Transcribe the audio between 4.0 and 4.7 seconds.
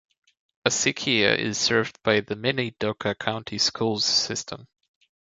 system.